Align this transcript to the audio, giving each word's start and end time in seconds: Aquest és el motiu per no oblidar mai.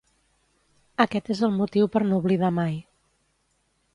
Aquest 1.05 1.29
és 1.35 1.43
el 1.49 1.53
motiu 1.59 1.91
per 1.97 2.03
no 2.07 2.19
oblidar 2.23 2.51
mai. 2.61 2.75